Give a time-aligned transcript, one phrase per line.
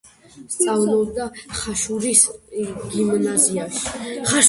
[0.53, 1.27] სწავლობდა
[1.61, 3.97] ხაშურის გიმნაზიაში.